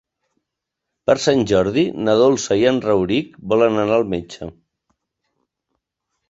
Per 1.09 1.15
Sant 1.25 1.43
Jordi 1.51 1.83
na 2.07 2.15
Dolça 2.21 2.57
i 2.61 2.65
en 2.71 2.79
Rauric 2.87 3.37
volen 3.53 3.79
anar 3.83 4.01
al 4.03 4.07
metge. 4.15 4.49